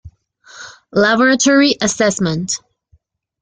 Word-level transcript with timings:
Laboratory 0.91 1.75
assessment. 1.79 2.55